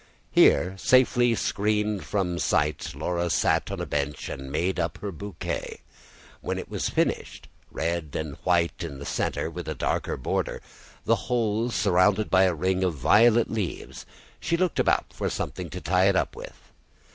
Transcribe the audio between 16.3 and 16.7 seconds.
with.